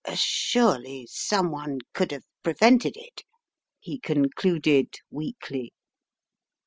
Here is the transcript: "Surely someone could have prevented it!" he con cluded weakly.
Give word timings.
"Surely 0.15 1.05
someone 1.11 1.77
could 1.93 2.11
have 2.11 2.23
prevented 2.41 2.97
it!" 2.97 3.21
he 3.79 3.99
con 3.99 4.31
cluded 4.35 4.95
weakly. 5.11 5.73